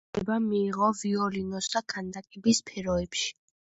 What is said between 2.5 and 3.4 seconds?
სფეროებში.